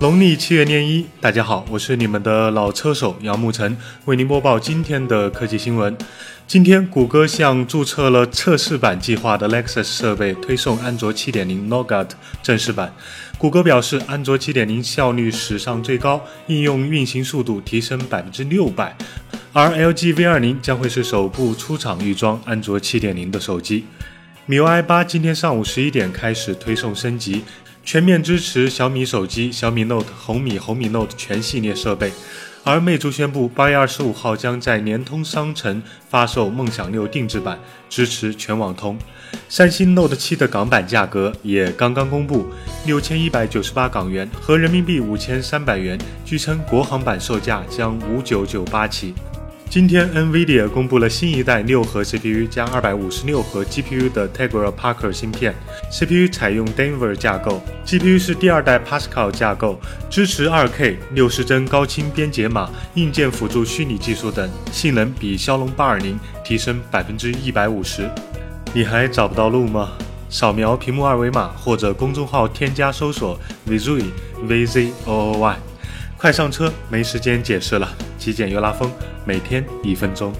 [0.00, 5.98] 农历七月廿一，大家好，我是你们的老车手杨沐晨，为您播报今天的科技新闻。
[6.46, 12.10] 今天，谷歌向注册了测试版计划的 Lexus 设备推送安卓7.0 Nougat
[12.44, 12.94] 正式版。
[13.38, 18.96] 谷歌表示，安卓7.0效率史上最高，应用运行速度提升百分之六百。
[19.52, 23.84] 而 LG V20 将会是首部出厂预装安卓7.0的手机。
[24.48, 27.42] MIUI 8今天上午十一点开始推送升级。
[27.88, 32.12] 全面支持小米手机、小米 Note、红米、红米 Note 全系列设备，
[32.62, 38.98] 而魅族宣布八月二十五号将在联通商城发售梦想六定制版，支持全网通。
[39.48, 42.44] 三星 Note 七的港版价格也刚刚公布，
[42.84, 49.14] 六千一百九十八港元和人民币五千三百元，据称国行版售价将五九九八起。
[49.70, 55.54] 今天，NVIDIA 公布了新一代六核 CPU 加二百五十六核 GPU 的 Tegra Parker 芯片
[55.90, 68.10] ，CPU 采用 Denver 架构，GPU 是第二代 Pascal 架构，支持 2K 六十帧高清编解码，硬件辅助虚拟技术等，性能比骁龙八二零提升百分之一百五十。
[68.72, 69.90] 你还找不到路吗？
[70.30, 73.38] 扫描屏幕二维码或者公众号添加搜索
[73.68, 74.04] Vizooy
[74.44, 75.58] V Z O O Y，
[76.18, 77.96] 快上车，没时间解释了。
[78.18, 78.90] 极简又拉风，
[79.24, 80.32] 每天一分钟。